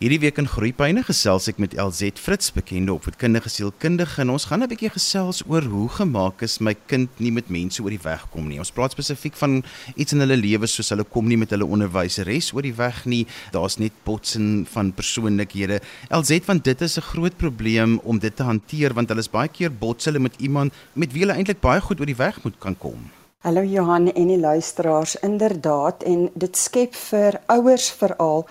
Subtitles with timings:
[0.00, 4.62] Hierdie week in Groepyne gesels ek met LZ Fritz, bekende opvoedkundige sielkundige en ons gaan
[4.64, 8.24] 'n bietjie gesels oor hoe gemaak is my kind nie met mense oor die weg
[8.32, 8.56] kom nie.
[8.56, 9.62] Ons praat spesifiek van
[9.96, 13.26] iets in hulle lewe soos hulle kom nie met hulle onderwyseres oor die weg nie.
[13.52, 15.82] Daar's net botsing van persoonlikhede.
[16.08, 19.48] LZ want dit is 'n groot probleem om dit te hanteer want hulle is baie
[19.48, 22.58] keer bots hulle met iemand met wie hulle eintlik baie goed oor die weg moet
[22.58, 23.10] kan kom.
[23.40, 28.46] Hallo Johan en die luisteraars, inderdaad en dit skep vir ouers veral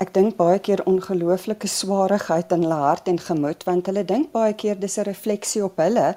[0.00, 4.54] ek dink baie keer ongelooflike swaarigheid in hulle hart en gemoed want hulle dink baie
[4.62, 6.14] keer dis 'n refleksie op hulle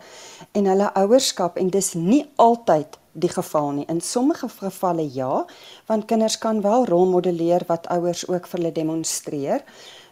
[0.53, 3.85] en hulle ouerskap en dis nie altyd die geval nie.
[3.87, 5.45] In sommige gevalle ja,
[5.85, 9.63] want kinders kan wel rolmodelleer wat ouers ook vir hulle demonstreer.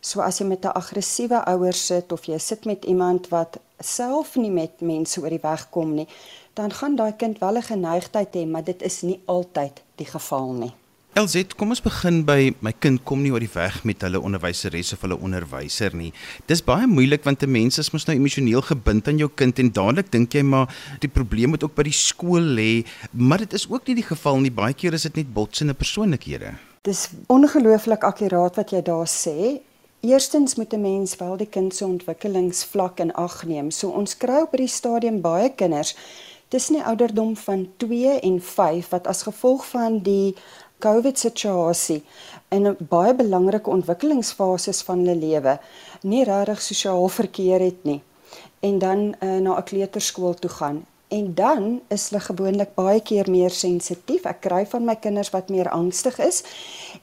[0.01, 4.35] So as jy met 'n aggressiewe ouer sit of jy sit met iemand wat self
[4.35, 6.07] nie met mense oor die weg kom nie,
[6.53, 10.51] dan gaan daai kind wel 'n geneigtheid hê, maar dit is nie altyd die geval
[10.53, 10.73] nie.
[11.11, 14.93] LZ, kom ons begin by my kind kom nie oor die weg met hulle onderwyseres
[14.95, 16.13] of hulle onderwyser nie.
[16.47, 19.71] Dis baie moeilik want 'n mens is mos nou emosioneel gebind aan jou kind en
[19.71, 23.67] dadelik dink jy maar die probleem moet ook by die skool lê, maar dit is
[23.69, 24.51] ook nie die geval nie.
[24.51, 26.55] Baie keer is dit net botsende persoonlikhede.
[26.83, 29.59] Dis ongelooflik akkuraat wat jy daar sê.
[29.99, 33.69] Eerstens moet 'n mens wel die kind se ontwikkelingsvlak in ag neem.
[33.71, 35.93] So ons kry op hierdie stadium baie kinders
[36.51, 40.35] tussen die ouderdom van 2 en 5 wat as gevolg van die
[40.85, 42.03] COVID situasie
[42.49, 45.59] in 'n baie belangrike ontwikkelingsfases van hulle lewe
[46.01, 48.01] nie regtig sosiaal verkeer het nie
[48.59, 53.27] en dan uh, na 'n kleuterskool toe gaan en dan is hulle gewoonlik baie keer
[53.29, 54.23] meer sensitief.
[54.23, 56.39] Ek kry van my kinders wat meer angstig is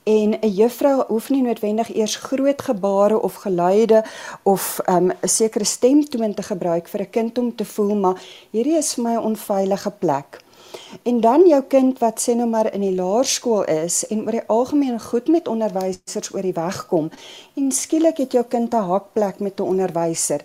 [0.08, 4.04] en 'n juffrou hoef nie noodwendig eers groot gebare of geluide
[4.42, 8.22] of ehm, 'n um, sekere stemtoon te gebruik vir 'n kind om te voel maar
[8.50, 10.47] hierdie is vir my 'n onveilige plek.
[11.02, 14.46] En dan jou kind wat sê nou maar in die laerskool is en oor die
[14.46, 17.10] algemeen goed met onderwysers oor die weg kom
[17.56, 20.44] en skielik het jou kind 'n hakplek met 'n onderwyser.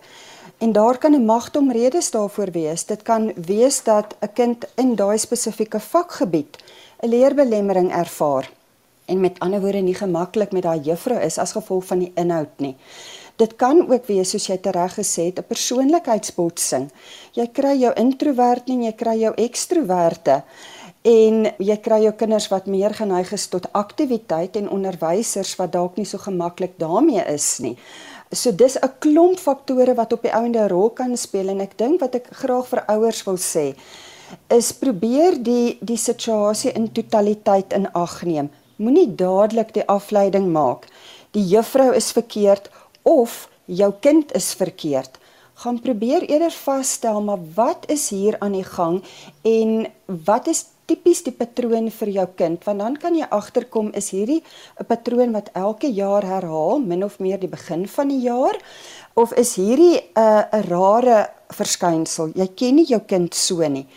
[0.58, 2.86] En daar kan 'n magte omredes daarvoor wees.
[2.86, 6.58] Dit kan wees dat 'n kind in daai spesifieke vakgebied
[7.00, 8.52] 'n leerbelemmering ervaar
[9.06, 12.60] en met ander woorde nie gemaklik met daai juffrou is as gevolg van die inhoud
[12.64, 12.76] nie.
[13.36, 16.90] Dit kan ook wees soos jy tereg gesê het, 'n persoonlikheidsbotsing.
[17.34, 20.44] Jy kry jou introwert en jy kry jou ekstrowerte
[21.04, 25.98] en jy kry jou kinders wat meer geneig is tot aktiwiteit en onderwysers wat dalk
[25.98, 27.78] nie so gemaklik daarmee is nie.
[28.32, 31.78] So dis 'n klomp faktore wat op die ouende 'n rol kan speel en ek
[31.78, 33.76] dink wat ek graag vir ouers wil sê
[34.50, 38.50] is probeer die die situasie in totaliteit in ag neem.
[38.76, 40.88] Moenie dadelik die afleiding maak.
[41.32, 42.70] Die juffrou is verkeerd
[43.04, 45.20] of jou kind is verkeerd,
[45.64, 49.04] gaan probeer eerder vasstel maar wat is hier aan die gang
[49.48, 49.86] en
[50.26, 52.64] wat is tipies die patroon vir jou kind?
[52.68, 54.42] Want dan kan jy agterkom is hierdie
[54.80, 58.58] 'n patroon wat elke jaar herhaal min of meer die begin van die jaar?
[59.16, 62.32] Of is hierdie 'n uh, rare verskynsel?
[62.36, 63.88] Jy ken nie jou kind so nie.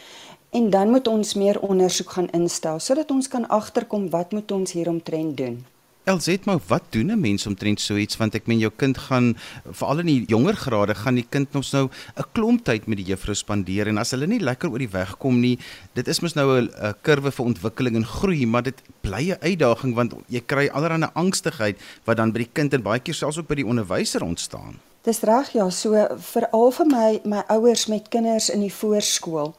[0.50, 4.72] En dan moet ons meer ondersoek gaan instel sodat ons kan agterkom wat moet ons
[4.72, 5.75] hieromtrent doen
[6.06, 9.36] LZ maar wat doen 'n mens omtrent so iets want ek meen jou kind gaan
[9.70, 13.06] veral in die jonger grade gaan die kind ons nou 'n klomp tyd met die
[13.06, 15.58] juffrou spandeer en as hulle nie lekker oor die weg kom nie
[15.94, 19.94] dit is mos nou 'n kurwe vir ontwikkeling en groei maar dit bly 'n uitdaging
[19.94, 23.48] want jy kry allerlei angstigheid wat dan by die kind en baie keer selfs ook
[23.48, 24.78] by die onderwyser ontstaan.
[25.02, 29.54] Dis reg ja, so veral vir my my ouers met kinders in die voorskool.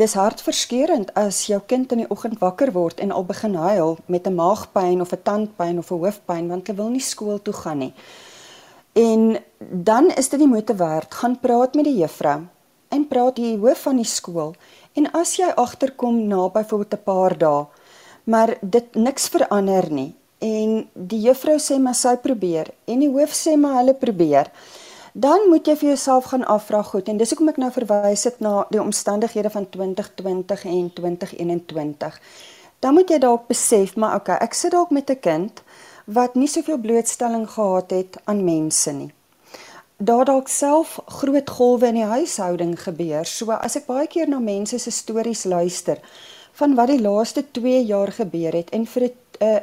[0.00, 4.26] Dis hartverskeurende as jou kind in die oggend wakker word en al begin huil met
[4.26, 7.78] 'n maagpyn of 'n tandpyn of 'n hoofpyn want hy wil nie skool toe gaan
[7.78, 7.94] nie.
[8.92, 12.40] En dan is dit nie moeite werd gaan praat met die juffrou
[12.88, 14.54] en praat die hoof van die skool.
[14.92, 17.66] En as jy agterkom na byvoorbeeld 'n paar dae
[18.24, 20.14] maar dit niks verander nie.
[20.38, 22.70] En die juffrou sê maar sy probeer.
[22.84, 24.50] En die hoof sê maar hulle probeer
[25.12, 28.38] dan moet jy vir jouself gaan afvra goed en dis hoekom ek nou verwys het
[28.40, 32.20] na die omstandighede van 2020 en 2021.
[32.80, 35.62] Dan moet jy dalk besef maar okay, ek sit dalk met 'n kind
[36.06, 39.12] wat nie soveel blootstelling gehad het aan mense nie.
[39.96, 43.24] Daar dalk self groot golwe in die huishouding gebeur.
[43.24, 46.00] So as ek baie keer na mense se stories luister
[46.52, 49.12] van wat die laaste 2 jaar gebeur het en vir 'n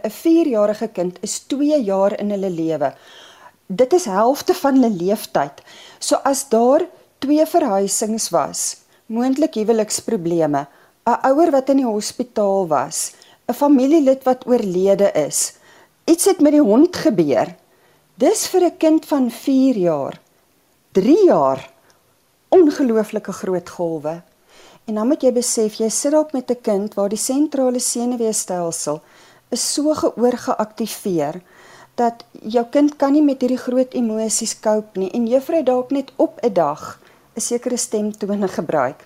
[0.04, 2.94] 'n 4-jarige kind is 2 jaar in hulle lewe
[3.70, 5.62] dit is helfte van hulle leeftyd.
[6.02, 6.88] So as daar
[7.22, 8.62] twee verhuisings was,
[9.06, 10.66] moontlik huweliksprobleme,
[11.06, 13.14] 'n ouer wat in die hospitaal was,
[13.48, 15.54] 'n familielid wat oorlede is,
[16.06, 17.56] iets het met die hond gebeur.
[18.16, 20.20] Dis vir 'n kind van 4 jaar,
[20.92, 21.70] 3 jaar
[22.50, 24.22] ongelooflike groot golwe.
[24.86, 29.02] En dan moet jy besef jy sit dalk met 'n kind waar die sentrale senuweestelsel
[29.50, 31.42] is so geoorgeaktiveer
[32.00, 32.24] dat
[32.56, 36.40] jou kind kan nie met hierdie groot emosies cope nie en juffrou dalk net op
[36.44, 37.00] 'n dag
[37.36, 39.06] 'n sekere stemtone gebruik.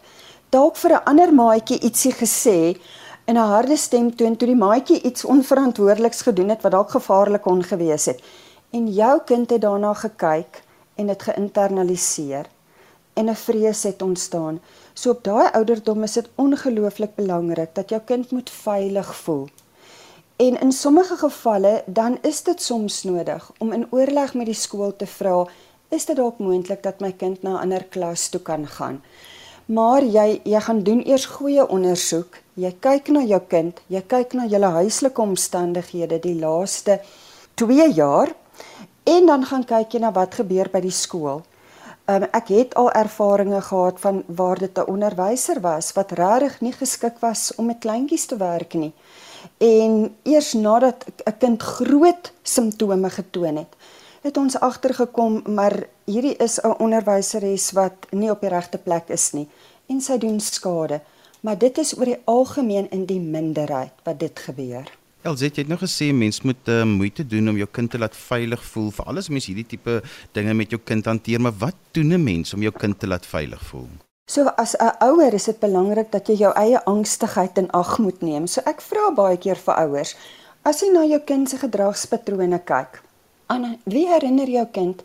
[0.50, 2.78] Dalk vir 'n ander maatjie ietsie gesê
[3.26, 7.64] in 'n harde stemtoon toe die maatjie iets onverantwoordeliks gedoen het wat dalk gevaarlik kon
[7.64, 8.20] gewees het.
[8.72, 10.64] En jou kind het daarna gekyk
[10.96, 12.46] en dit geïnternaliseer
[13.14, 14.62] en 'n vrees het ontstaan.
[14.94, 19.48] So op daai ouderdom is dit ongelooflik belangrik dat jou kind moet veilig voel.
[20.36, 24.96] En in sommige gevalle dan is dit soms nodig om in oorleg met die skool
[24.96, 25.46] te vra,
[25.90, 29.02] is dit dalk moontlik dat my kind na 'n ander klas toe kan gaan.
[29.66, 32.38] Maar jy jy gaan doen eers goeie ondersoek.
[32.54, 37.00] Jy kyk na jou kind, jy kyk na julle huislike omstandighede die laaste
[37.54, 38.36] 2 jaar
[39.04, 41.42] en dan gaan kyk jy na wat gebeur by die skool.
[42.06, 46.74] Um, ek het al ervarings gehad van waar dit 'n onderwyser was wat regtig nie
[46.74, 48.94] geskik was om met kleintjies te werk nie.
[49.64, 53.72] En eers nadat 'n kind groot simptome getoon het,
[54.22, 59.32] het ons agtergekom maar hierdie is 'n onderwyseres wat nie op die regte plek is
[59.32, 59.48] nie
[59.88, 61.02] en sy doen skade.
[61.40, 64.88] Maar dit is oor die algemeen in die minderheid wat dit gebeur.
[65.22, 68.16] Elzet, jy het nou gesê mens moet uh, moeite doen om jou kind te laat
[68.16, 68.92] veilig voel.
[68.92, 70.02] Vir alles mens hierdie tipe
[70.32, 73.26] dinge met jou kind hanteer, maar wat doen 'n mens om jou kind te laat
[73.26, 73.88] veilig voel?
[74.26, 78.22] So as 'n ouer is dit belangrik dat jy jou eie angstigheid in ag moet
[78.22, 78.48] neem.
[78.48, 80.16] So ek vra baie keer vir ouers,
[80.64, 83.02] as jy na jou kind se gedragspatrone kyk,
[83.48, 85.04] aan wie herinner jou kind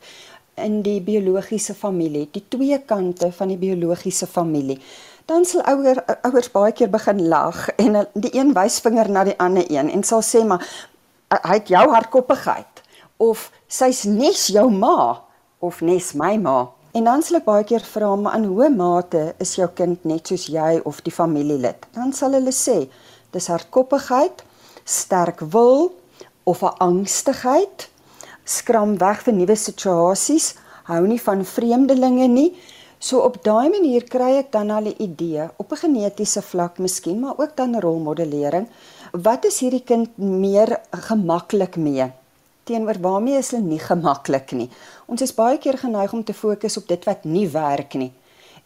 [0.55, 4.81] in die biologiese familie, die twee kante van die biologiese familie?
[5.29, 9.67] dan sal ouer ouers baie keer begin lag en die een wysvinger na die ander
[9.69, 10.65] een en sal sê maar
[11.29, 12.81] hy het jou hardkoppigheid
[13.21, 15.21] of sy's nes jou ma
[15.61, 16.63] of nes my ma
[16.93, 20.27] en dan sal ek baie keer vra maar in hoe mate is jou kind net
[20.27, 22.79] soos jy of die familielid dan sal hulle sê
[23.33, 24.45] dis hardkoppigheid
[24.85, 25.93] sterk wil
[26.45, 27.89] of 'n angstigheid
[28.45, 30.55] skram weg vir nuwe situasies
[30.91, 32.51] hou nie van vreemdelinge nie
[32.99, 37.21] So op daai manier kry ek dan al 'n idee op 'n genetiese vlak miskien,
[37.21, 38.67] maar ook dan rolmodellering.
[39.13, 42.13] Wat is hierdie kind meer gemaklik mee?
[42.69, 44.67] Teenoor waarmee is hulle nie gemaklik nie?
[45.09, 48.11] Ons is baie keer geneig om te fokus op dit wat nie werk nie.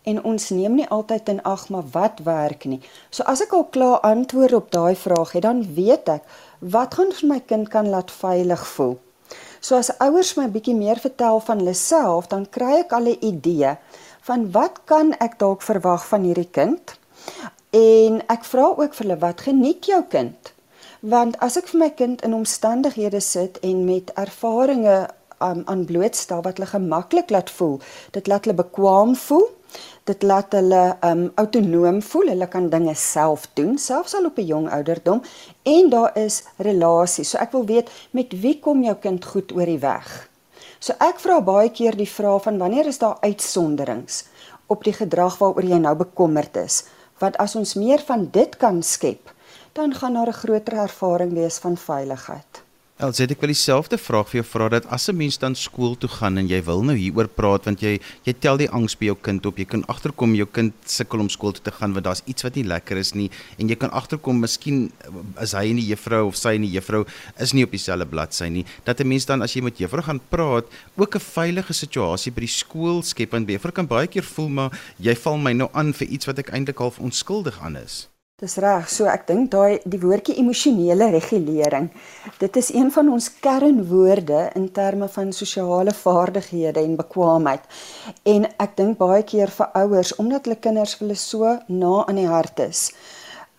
[0.03, 2.81] En ons neem nie altyd in ag maar wat werk nie.
[3.15, 6.27] So as ek al klaar antwoord op daai vraag het, dan weet ek
[6.75, 8.97] wat gaan vir my kind kan laat veilig voel.
[9.63, 13.23] So as ouers my bietjie meer vertel van hulle self, dan kry ek al 'n
[13.23, 13.77] idee
[14.27, 16.99] van wat kan ek dalk verwag van hierdie kind?
[17.71, 20.53] En ek vra ook vir hulle wat geniet jou kind?
[21.03, 25.09] Want as ek vir my kind in omstandighede sit en met ervarings
[25.43, 27.81] um, aan blootstel wat hulle gemaklik laat voel,
[28.15, 29.49] dit laat hulle bekwam voel.
[30.07, 32.31] Dit laat hulle um autonoom voel.
[32.31, 35.25] Hulle kan dinge self doen, selfs al op 'n jong ouderdom
[35.63, 37.31] en daar is relasies.
[37.31, 40.29] So ek wil weet met wie kom jou kind goed oor die weg?
[40.79, 44.25] So ek vra baie keer die vraag van wanneer is daar uitsonderings
[44.67, 46.85] op die gedrag waaroor jy nou bekommerd is?
[47.19, 49.33] Want as ons meer van dit kan skep,
[49.73, 52.63] dan gaan daar 'n groter ervaring wees van veiligheid.
[53.03, 56.09] Elsje, ek wil dieselfde vraag vir jou vra dat as 'n mens dan skool toe
[56.09, 59.17] gaan en jy wil nou hieroor praat want jy jy tel die angs by jou
[59.17, 59.57] kind op.
[59.59, 62.55] Jy kan agterkom jou kind sukkel om skool toe te gaan want daar's iets wat
[62.55, 64.93] nie lekker is nie en jy kan agterkom miskien
[65.41, 67.05] is hy en die juffrou of sy en die juffrou
[67.41, 68.65] is nie op dieselfde bladsy nie.
[68.85, 70.65] Dat 'n mens dan as jy met juffrou gaan praat,
[70.97, 74.71] ook 'n veilige situasie by die skool skep en juffrou kan baie keer voel maar
[74.99, 78.12] jy val my nou aan vir iets wat ek eintlik half onskuldig aan is.
[78.41, 78.89] Dis reg.
[78.91, 81.91] So ek dink daai die woordjie emosionele regulering.
[82.41, 87.69] Dit is een van ons kernwoorde in terme van sosiale vaardighede en bekwaamheid.
[88.33, 92.27] En ek dink baie keer vir ouers omdat hulle kinders hulle so na aan die
[92.33, 92.81] hart is,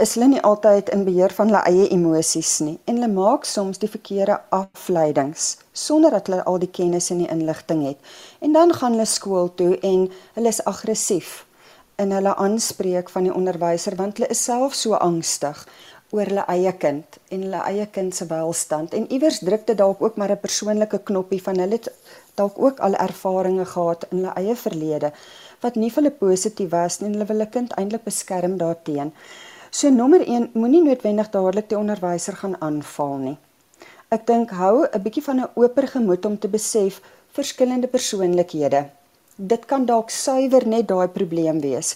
[0.04, 3.80] is hulle nie altyd in beheer van hulle eie emosies nie en hulle maak soms
[3.80, 5.48] die verkeerde afleidings
[5.86, 8.04] sonder dat hulle al die kennis en die inligting het.
[8.42, 11.46] En dan gaan hulle skool toe en hulle is aggressief
[12.02, 15.66] in hulle aanspreek van die onderwyser want hulle is self so angstig
[16.14, 20.02] oor hulle eie kind en hulle eie kind se welstand en iewers druk dit dalk
[20.02, 21.80] ook maar 'n persoonlike knoppie van hulle
[22.36, 25.12] dalk ook al ervarings gehad in hulle eie verlede
[25.62, 29.12] wat nie vir hulle positief was nie en hulle wil hulle kind eintlik beskerm daarteenoor.
[29.72, 33.38] So nommer 1 moenie noodwendig dadelik die onderwyser gaan aanval nie.
[34.10, 38.86] Ek dink hou 'n bietjie van 'n oper gemoed om te besef verskillende persoonlikhede
[39.36, 41.96] dit kan dalk suiwer net daai probleem wees.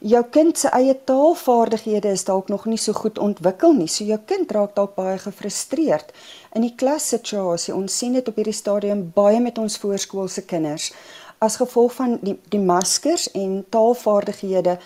[0.00, 4.18] Jou kind se eie taalvaardighede is dalk nog nie so goed ontwikkel nie, so jou
[4.26, 6.12] kind raak dalk baie gefrustreerd
[6.56, 7.74] in die klassituasie.
[7.74, 10.92] Ons sien dit op hierdie stadium baie met ons voorskoolse kinders
[11.38, 14.78] as gevolg van die die maskers en taalvaardighede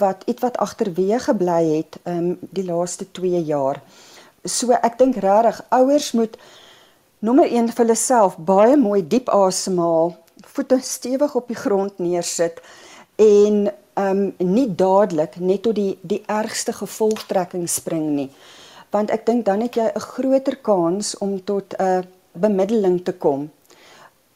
[0.00, 3.78] wat ietwat agterweë gebly het um die laaste 2 jaar.
[4.44, 6.40] So ek dink regtig ouers moet
[7.20, 10.14] Nommer 1 vir hulle self, baie mooi diep asemhaal,
[10.46, 12.60] voete stewig op die grond neersit
[13.16, 18.30] en ehm um, nie dadelik net tot die die ergste gevolgtrekking spring nie.
[18.90, 23.50] Want ek dink dan het jy 'n groter kans om tot 'n bemiddeling te kom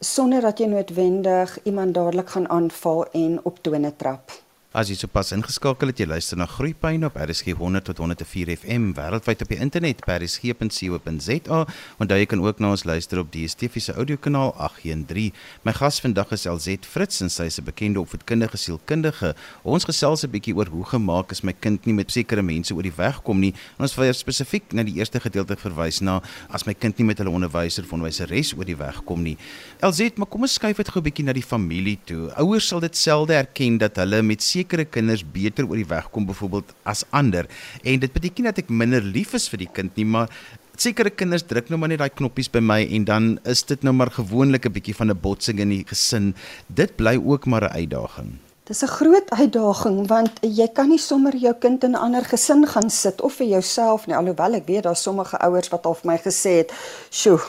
[0.04, 4.43] sonder dat jy noodwendig iemand dadelik gaan aanval en op tone trap.
[4.74, 8.88] As jy sopas ingeskakel het, jy luister na Groepyne op RSG 100 tot 104 FM
[8.96, 11.58] wêreldwyd op die internet by rsg.co.za.
[12.02, 15.30] Onthou jy kan ook na ons luister op DStv se audiokanaal 813.
[15.62, 19.36] My gas vandag is LZ Fritz en sy is 'n bekende opvoedkundige sielkundige.
[19.62, 22.82] Ons gesels 'n bietjie oor hoe gemaak is my kind nie met sekere mense oor
[22.82, 23.54] die weg kom nie.
[23.78, 27.18] En ons wil spesifiek na die eerste gedeelte verwys na as my kind nie met
[27.18, 29.38] hulle onderwyser of onderwyseres oor die weg kom nie.
[29.80, 32.34] LZ, maar kom ons skuif dit gou 'n bietjie na die familie toe.
[32.34, 36.74] Ouers sal dit selde erken dat hulle met kinders beter oor die weg kom byvoorbeeld
[36.84, 37.46] as ander.
[37.82, 40.28] En dit beteken nie dat ek minder lief is vir die kind nie maar
[40.76, 43.94] sekere kinders druk nou maar net daai knoppies by my en dan is dit nou
[43.94, 46.34] maar gewoonlik 'n bietjie van 'n botsing in die gesin.
[46.66, 48.38] Dit bly ook maar 'n uitdaging.
[48.64, 52.66] Dis 'n groot uitdaging want jy kan nie sommer jou kind in 'n ander gesin
[52.66, 56.10] gaan sit of vir jouself nie alhoewel ek weet daar sommige ouers wat al vir
[56.10, 56.72] my gesê het,
[57.10, 57.40] "Sjoe,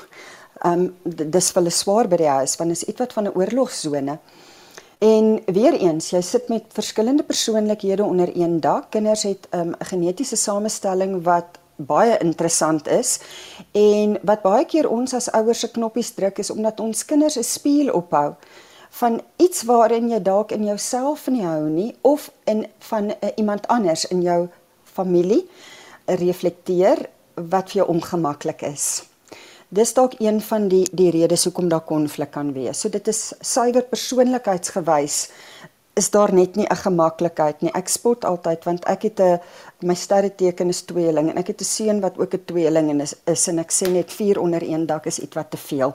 [0.62, 0.94] ehm um,
[1.32, 4.20] dis vir hulle swaar by die huis want is ietwat van 'n oorlogsone."
[5.06, 8.90] En weer eens, jy sit met verskillende persoonlikhede onder een dak.
[8.90, 13.20] Kinders het ehm, 'n um, genetiese samestelling wat baie interessant is
[13.72, 17.44] en wat baie keer ons as ouers se knoppies druk is omdat ons kinders 'n
[17.44, 18.34] spieël ophou
[18.90, 23.68] van iets waarin jy dalk in jouself nie hou nie of in van uh, iemand
[23.68, 24.48] anders in jou
[24.84, 25.50] familie
[26.06, 29.04] reflekteer wat vir jou ongemaklik is
[29.76, 32.80] dis dalk een van die die redes hoekom daar konflik kan wees.
[32.80, 35.20] So dit is suiwer persoonlikheidsgewys
[35.96, 37.72] is daar net nie 'n gemaklikheid nie.
[37.72, 39.40] Ek spot altyd want ek het 'n
[39.80, 43.16] my sterreteken is tweeling en ek het 'n seun wat ook 'n tweeling en is,
[43.26, 45.94] is en ek sê net vier onder een dak is ietwat te veel.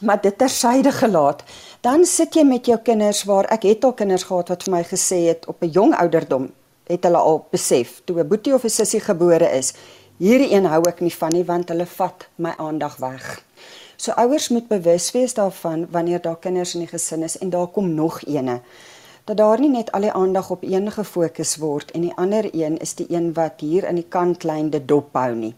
[0.00, 1.42] Maar dit tersyde gelaat.
[1.80, 4.82] Dan sit jy met jou kinders waar ek het al kinders gehad wat vir my
[4.84, 6.50] gesê het op 'n jong ouderdom
[6.86, 9.72] het hulle al besef toe 'n boetie of 'n sussie gebore is
[10.22, 13.24] Hierdie een hou ek nie van nie want hulle vat my aandag weg.
[13.98, 17.66] So ouers moet bewus wees daarvan wanneer daar kinders in die gesin is en daar
[17.66, 18.60] kom nog eene
[19.26, 22.78] dat daar nie net al die aandag op een gefokus word en die ander een
[22.78, 25.52] is die een wat hier in die kantlyn dit dophou nie.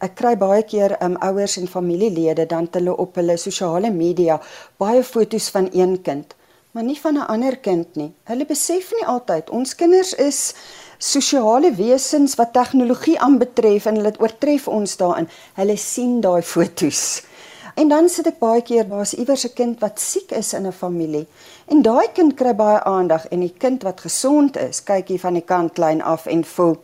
[0.00, 4.40] Ek kry baie keer um ouers en familielede dan hulle op hulle sosiale media
[4.80, 6.32] baie foto's van een kind,
[6.72, 8.12] maar nie van 'n ander kind nie.
[8.24, 10.54] Hulle besef nie altyd ons kinders is
[10.98, 15.28] sosiale wesens wat tegnologie aanbetref en hulle oortref ons daarin.
[15.54, 17.22] Hulle sien daai fotos.
[17.78, 20.72] En dan sit ek baie keer daar's iewers 'n kind wat siek is in 'n
[20.72, 21.26] familie
[21.68, 25.34] en daai kind kry baie aandag en die kind wat gesond is, kyk hier van
[25.34, 26.76] die kant klein af en voel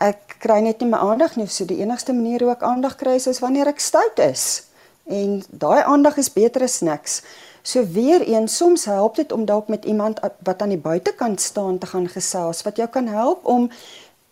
[0.00, 1.46] ek kry net nie my aandag nie.
[1.46, 4.64] So die enigste manier hoe ek aandag kry is wanneer ek stout is.
[5.06, 7.22] En daai aandag is beter as niks.
[7.66, 11.78] So weer een, soms help dit om dalk met iemand wat aan die buitekant staan
[11.78, 13.70] te gaan gesels wat jou kan help om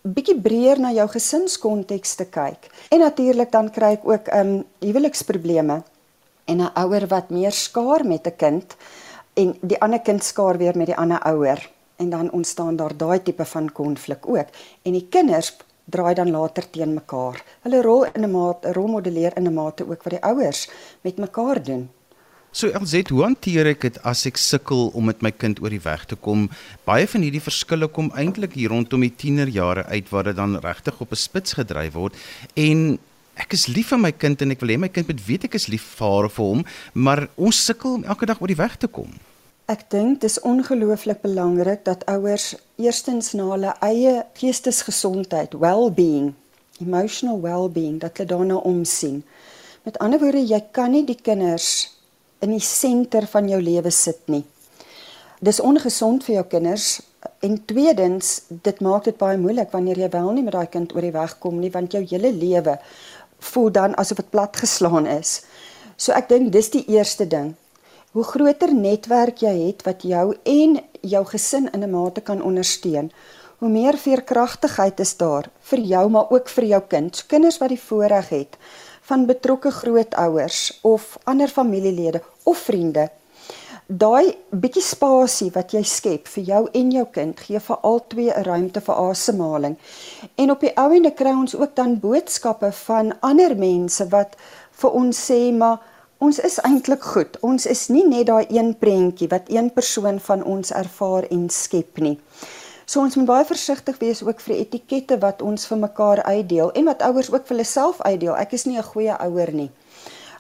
[0.05, 2.69] bietjie breër na jou gesinskonteks te kyk.
[2.93, 4.51] En natuurlik dan kry ek ook um
[4.85, 5.79] huweliksprobleme
[6.45, 8.77] en 'n ouer wat meer skaar met 'n kind
[9.35, 13.23] en die ander kind skaar weer met die ander ouer en dan ontstaan daar daai
[13.23, 14.49] tipe van konflik ook
[14.83, 17.45] en die kinders draai dan later teen mekaar.
[17.63, 20.71] Hulle rol in 'n mate rolmodelleer in 'n mate ook wat die ouers
[21.01, 21.91] met mekaar doen.
[22.53, 25.81] So LZ, hoe hanteer ek dit as ek sukkel om met my kind oor die
[25.81, 26.51] weg te kom?
[26.85, 31.01] Baie van hierdie verskille kom eintlik hier rondom die tienerjare uit waar dit dan regtig
[31.01, 32.13] op 'n spits gedryf word
[32.53, 32.99] en
[33.41, 35.55] ek is lief vir my kind en ek wil hê my kind moet weet ek
[35.55, 39.09] is lief vir hom, maar ons sukkel om elke dag oor die weg te kom.
[39.67, 46.35] Ek dink dis ongelooflik belangrik dat ouers eerstens na hulle eie geestesgesondheid, well-being,
[46.81, 49.25] emotional well-being, dat hulle daarna omsien.
[49.85, 51.92] Met ander woorde, jy kan nie die kinders
[52.43, 54.45] in die senter van jou lewe sit nie.
[55.43, 57.01] Dis ongesond vir jou kinders
[57.43, 61.07] en tweedens dit maak dit baie moeilik wanneer jy wel nie met daai kind oor
[61.07, 62.79] die weg kom nie want jou hele lewe
[63.43, 65.43] voel dan asof dit plat geslaan is.
[65.97, 67.55] So ek dink dis die eerste ding.
[68.13, 73.11] Hoe groter netwerk jy het wat jou en jou gesin in 'n mate kan ondersteun,
[73.59, 77.17] hoe meer veerkragtigheid is daar vir jou maar ook vir jou kind.
[77.17, 78.57] So kinders wat die voorreg het
[79.13, 83.11] van betrokke grootouers of ander familielede of vriende.
[83.87, 88.45] Daai bietjie spasie wat jy skep vir jou en jou kind gee vir albei 'n
[88.47, 89.77] ruimte vir asemhaling.
[90.37, 94.37] En op die ou ende kry ons ook dan boodskappe van ander mense wat
[94.81, 95.79] vir ons sê maar
[96.19, 97.37] ons is eintlik goed.
[97.41, 101.99] Ons is nie net daai een prentjie wat een persoon van ons ervaar en skep
[101.99, 102.19] nie.
[102.93, 106.91] So ons moet baie versigtig wees ook vir etikette wat ons vir mekaar uitdeel en
[106.91, 108.35] wat ouers ook vir hulle self uitdeel.
[108.37, 109.71] Ek is nie 'n goeie ouer nie.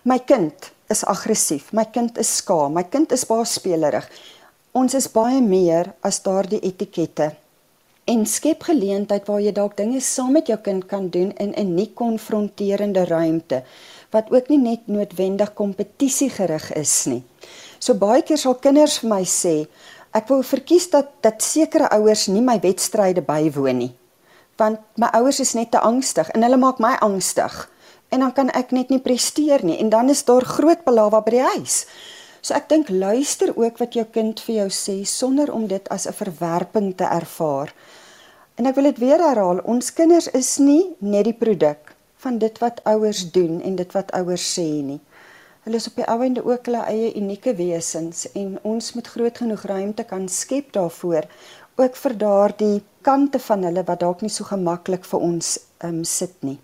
[0.04, 4.06] My kind is aggressief, my kind is skaam, my kind is baie spelerig.
[4.72, 7.32] Ons is baie meer as daardie etikette.
[8.04, 11.74] En skep geleentheid waar jy dalk dinge saam met jou kind kan doen in 'n
[11.74, 13.62] nie konfronterende ruimte
[14.10, 17.22] wat ook nie net noodwendig kompetisie gerig is nie.
[17.78, 19.66] So baie keer sal kinders vir my sê,
[20.12, 23.92] ek wou verkies dat dat sekere ouers nie my wedstryde bywoon nie.
[24.60, 27.54] Want my ouers is net te angstig en hulle maak my angstig
[28.12, 31.36] en dan kan ek net nie presteer nie en dan is daar groot belawa by
[31.38, 31.84] die huis.
[32.42, 36.06] So ek dink luister ook wat jou kind vir jou sê sonder om dit as
[36.06, 37.72] 'n verwerping te ervaar.
[38.58, 42.58] En ek wil dit weer herhaal, ons kinders is nie net die produk van dit
[42.58, 45.00] wat ouers doen en dit wat ouers sê nie.
[45.62, 49.62] Hulle is op die ouende ook hulle eie unieke wesens en ons moet groot genoeg
[49.70, 51.28] ruimte kan skep daarvoor
[51.78, 55.52] ook vir daardie kante van hulle wat dalk nie so gemaklik vir ons
[55.86, 56.56] um, sit nie.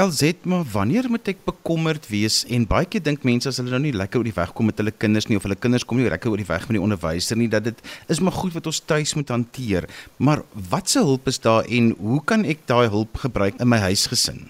[0.00, 2.42] LZ maar wanneer moet ek bekommerd wees?
[2.48, 4.80] En baie keer dink mense as hulle nou nie lekker oor die weg kom met
[4.80, 7.36] hulle kinders nie of hulle kinders kom nie lekker oor die weg met die onderwyser
[7.36, 9.84] nie dat dit is maar goed wat ons tuis moet hanteer.
[10.16, 13.84] Maar wat se hulp is daar en hoe kan ek daai hulp gebruik in my
[13.84, 14.46] huisgesin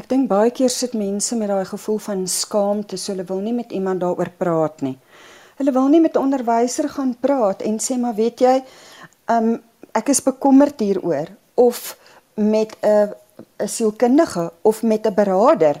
[0.00, 3.52] Ek dink baie keer sit mense met daai gevoel van skaamte so hulle wil nie
[3.52, 4.96] met iemand daaroor praat nie
[5.60, 8.62] Hulle wil nie met 'n onderwyser gaan praat en sê maar weet jy
[9.28, 11.98] um, ek is bekommerd hieroor of
[12.34, 13.12] met 'n
[13.58, 15.76] 'n sielkundige of met 'n beraader.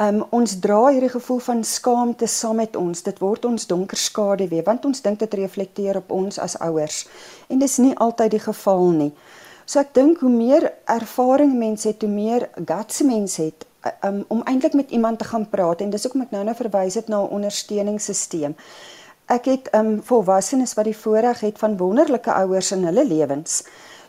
[0.00, 3.02] Um ons dra hierdie gevoel van skaamte saam met ons.
[3.02, 7.08] Dit word ons donker skade weer want ons dink dit reflekteer op ons as ouers.
[7.48, 9.12] En dis nie altyd die geval nie.
[9.64, 13.64] So ek dink hoe meer ervaring mense het, hoe meer guts mense het
[14.04, 16.94] um, om eintlik met iemand te gaan praat en dis hoekom ek nou nou verwys
[17.00, 18.56] het na 'n ondersteuningssisteem.
[19.26, 23.64] Ek het um volwassenes wat die voorreg het van wonderlike ouers in hulle lewens.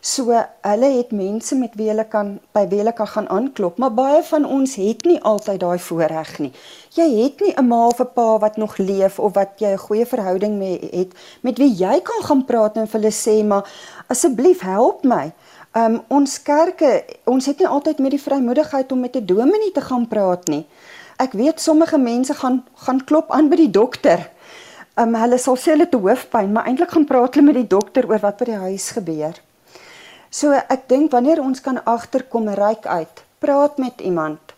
[0.05, 3.93] So hulle het mense met wie hulle kan by wie hulle kan gaan aanklop, maar
[3.97, 6.51] baie van ons het nie altyd daai voorreg nie.
[6.93, 9.85] Jy het nie 'n ma of 'n pa wat nog leef of wat jy 'n
[9.87, 13.63] goeie verhouding mee het met wie jy kan gaan praat en vir hulle sê maar
[14.07, 15.33] asseblief help my.
[15.73, 19.81] Um ons kerke, ons het nie altyd met die vrymoedigheid om met 'n dominee te
[19.81, 20.67] gaan praat nie.
[21.17, 24.29] Ek weet sommige mense gaan gaan klop aan by die dokter.
[24.97, 28.07] Um hulle sal sê hulle het hoofpyn, maar eintlik gaan praat hulle met die dokter
[28.07, 29.44] oor wat by die huis gebeur.
[30.35, 34.51] So ek dink wanneer ons kan agterkom ryk uit, praat met iemand.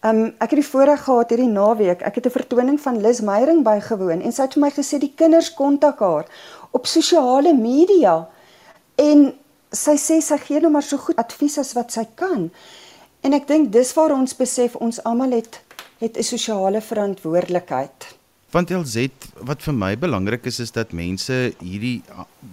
[0.00, 2.00] Um ek het die voorreg gehad hierdie naweek.
[2.06, 5.12] Ek het 'n vertoning van Lis Meyering bygewoon en sy het vir my gesê die
[5.14, 6.26] kinders kontak haar
[6.70, 8.28] op sosiale media.
[8.96, 9.34] En
[9.72, 12.50] sy sê sy gee nou maar so goed advies as wat sy kan.
[13.20, 15.60] En ek dink dis waar ons besef ons almal het
[16.00, 18.17] het 'n sosiale verantwoordelikheid.
[18.48, 19.10] Want LZ
[19.44, 21.98] wat vir my belangrik is is dat mense hierdie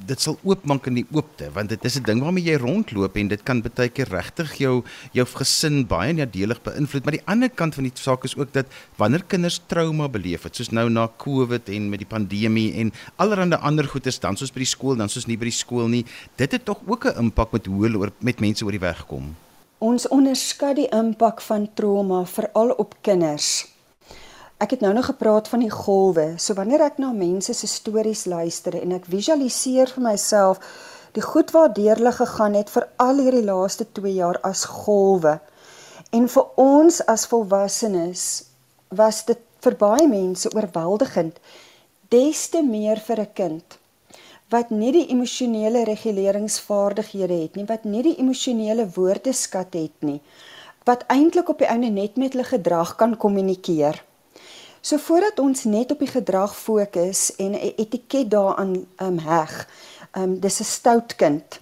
[0.09, 3.27] dit sal oopmaak in die oopte want dit is 'n ding waarmee jy rondloop en
[3.31, 7.75] dit kan baie keer regtig jou jou gesin baie nadelig beïnvloed maar die ander kant
[7.75, 8.65] van die saak is ook dat
[8.97, 13.55] wanneer kinders trauma beleef het soos nou na Covid en met die pandemie en allerlei
[13.61, 16.05] ander goeters dan soos by die skool dan soos nie by die skool nie
[16.35, 19.35] dit het tog ook 'n impak met hoe hulle met mense oor die weg kom.
[19.79, 23.74] Ons onderskat die impak van trauma veral op kinders.
[24.57, 26.33] Ek het nou nog gepraat van die golwe.
[26.39, 30.61] So wanneer ek na mense se stories luister en ek visualiseer vir myself
[31.17, 35.33] die goed waardeur hulle gegaan het vir al hierdie laaste 2 jaar as golwe.
[36.15, 38.23] En vir ons as volwassenes
[38.95, 41.43] was dit vir baie mense oorweldigend
[42.15, 43.77] des te meer vir 'n kind
[44.55, 50.21] wat nie die emosionele reguleringsvaardighede het nie, wat nie die emosionele woordeskat het nie,
[50.85, 54.03] wat eintlik op die einde net met hulle gedrag kan kommunikeer.
[54.85, 59.67] So voordat ons net op die gedrag fokus en 'n etiket daaraan um, heg,
[60.13, 61.59] um, dis 'n stout kind.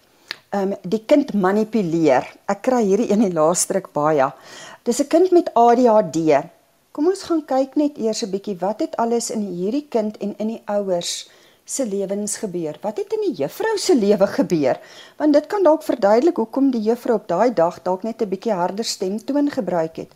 [0.52, 2.28] Um, die kind manipuleer.
[2.46, 4.28] Ek kry hierdie een die laaste ruk baie.
[4.84, 6.44] Dis 'n kind met ADHD.
[6.92, 10.36] Kom ons gaan kyk net eers 'n bietjie wat het alles in hierdie kind en
[10.38, 11.30] in die ouers
[11.66, 12.78] se lewens gebeur.
[12.82, 14.80] Wat het in die juffrou se lewe gebeur?
[15.18, 18.54] Want dit kan dalk verduidelik hoekom die juffrou op daai dag dalk net 'n bietjie
[18.54, 20.12] harder stemtoon gebruik het.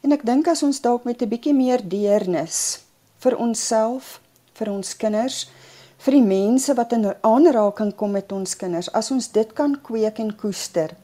[0.00, 2.80] En ek dink as ons dalk met 'n bietjie meer deernis
[3.20, 4.20] vir onsself,
[4.56, 5.50] vir ons kinders,
[5.98, 10.18] vir die mense wat in aanraking kom met ons kinders, as ons dit kan kweek
[10.18, 10.96] en koester,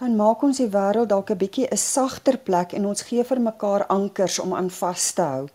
[0.00, 3.40] dan maak ons die wêreld dalk 'n bietjie 'n sagter plek en ons gee vir
[3.40, 5.48] mekaar ankers om aan vas te hou.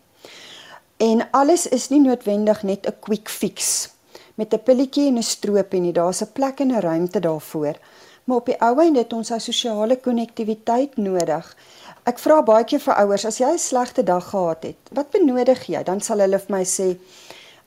[0.98, 3.88] En alles is nie noodwendig net 'n quick fix
[4.36, 5.92] met 'n pilletjie en 'n stroopie nie.
[5.92, 7.76] Daar's 'n plek en 'n ruimte daarvoor.
[8.24, 11.56] Maar op die ou end het ons 'n sosiale konnektiwiteit nodig
[12.06, 15.66] Ek vra baie keer vir ouers as jy 'n slegte dag gehad het, wat benodig
[15.66, 15.82] jy?
[15.82, 16.98] Dan sal hulle vir my sê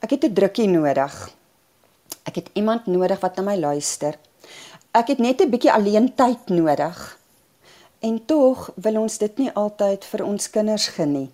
[0.02, 1.16] ek het 'n drukkie nodig.
[2.24, 4.16] Ek het iemand nodig wat na my luister.
[4.94, 7.20] Ek het net 'n bietjie alleen tyd nodig.
[8.00, 11.32] En tog wil ons dit nie altyd vir ons kinders geniet.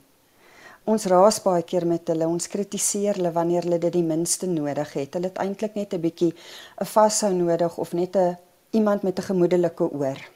[0.85, 4.93] ons raas baie keer met hulle, ons kritiseer hulle wanneer hulle dit die minste nodig
[4.93, 5.13] het.
[5.13, 6.33] Hulle het eintlik net 'n bietjie
[6.81, 8.37] 'n vashou nodig of net 'n
[8.71, 10.35] iemand met 'n gemoedelike oor.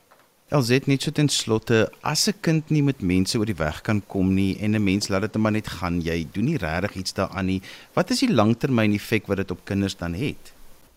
[0.49, 4.01] Elzet net so ten slotte, as 'n kind nie met mense oor die weg kan
[4.07, 6.95] kom nie en 'n mens laat dit net maar net gaan, jy doen nie regtig
[6.95, 7.61] iets daaraan nie.
[7.93, 10.53] Wat is die langtermyn effek wat dit op kinders dan het?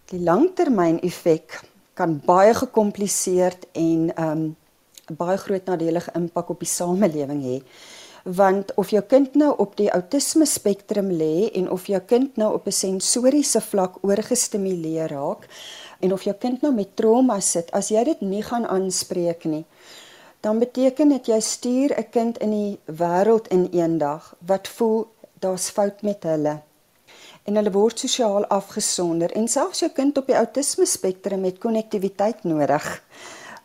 [0.07, 1.61] Die langtermyn effek
[1.95, 4.57] kan baie gekompliseerd en ehm um,
[5.17, 7.62] baie groot nadelige impak op die samelewing hê.
[8.25, 12.55] Want of jou kind nou op die outisme spektrum lê en of jou kind nou
[12.55, 15.49] op 'n sensoriese vlak oorgestimuleer raak
[16.03, 19.65] en of jou kind nou met trauma sit, as jy dit nie gaan aanspreek nie,
[20.43, 25.07] dan beteken dit jy stuur 'n kind in die wêreld in eendag wat voel
[25.38, 26.61] daar's fout met hulle
[27.45, 32.45] en hulle word sosiaal afgesonder en selfs jou kind op die outisme spektrum het konnektiwiteit
[32.45, 32.85] nodig.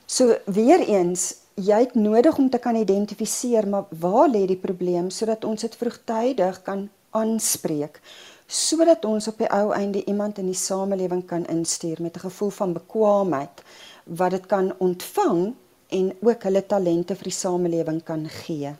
[0.05, 5.09] So weer eens, jy het nodig om te kan identifiseer maar waar lê die probleem
[5.09, 8.01] sodat ons dit vroegtydig kan aanspreek
[8.47, 12.49] sodat ons op die ou einde iemand in die samelewing kan instuur met 'n gevoel
[12.49, 13.63] van bekwaamheid
[14.03, 15.53] wat dit kan ontvang
[15.87, 18.75] en ook hulle talente vir die samelewing kan gee.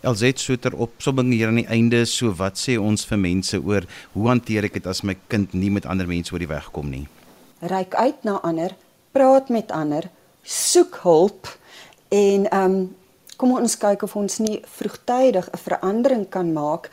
[0.00, 3.86] LZ Soeter op somming hier aan die einde so wat sê ons vir mense oor
[4.12, 6.90] hoe hanteer ek dit as my kind nie met ander mense oor die weg kom
[6.92, 7.06] nie
[7.64, 8.76] Ryk uit na ander
[9.16, 10.10] praat met ander
[10.44, 11.48] soek hulp
[12.12, 12.94] en ehm um,
[13.36, 16.90] kom ons kyk of ons nie vroegtydig 'n verandering kan maak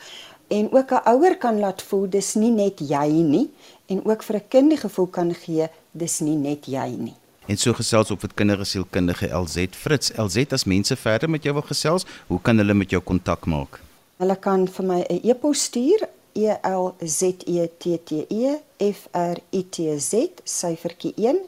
[0.58, 3.48] en ook 'n ouer kan laat voel dis nie net jy nie
[3.86, 7.56] en ook vir 'n kind die gevoel kan gee dis nie net jy nie En
[7.56, 10.10] so gesels op met kindersielkundige LZ Fritz.
[10.16, 13.80] LZ as mense verder met jou wil gesels, hoe kan hulle met jou kontak maak?
[14.16, 19.08] Hulle kan vir my 'n e-pos stuur e l z e t t e f
[19.12, 21.38] r i t z syfertjie 1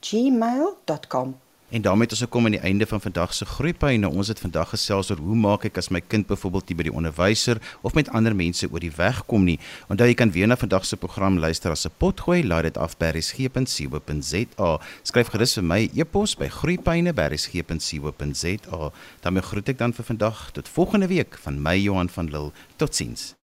[0.00, 1.34] @gmail.com.
[1.68, 4.08] En daarmee het ons gekom aan die einde van vandag se groeipyne.
[4.08, 6.94] Ons het vandag gesels oor hoe maak ek as my kind byvoorbeeld nie by die
[6.96, 9.58] onderwyser of met ander mense oor die weg kom nie.
[9.92, 12.44] Onthou jy kan weer na vandag se program luister as 'n potgooi.
[12.44, 14.78] Laai dit af by resgep.co.za.
[15.02, 18.92] Skryf gerus vir my e-pos by groeipyne@resgep.co.za.
[19.20, 22.52] daarmee groet ek dan vir vandag tot volgende week van my Johan van Lille.
[22.76, 23.38] Totsiens.